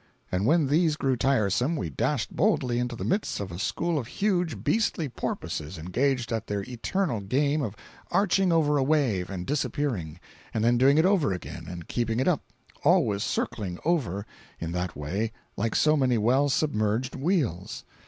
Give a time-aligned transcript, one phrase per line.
[0.31, 4.07] And when these grew tiresome we dashed boldly into the midst of a school of
[4.07, 7.75] huge, beastly porpoises engaged at their eternal game of
[8.09, 10.19] arching over a wave and disappearing,
[10.55, 14.25] and then doing it over again and keeping it up—always circling over,
[14.59, 17.83] in that way, like so many well submerged wheels.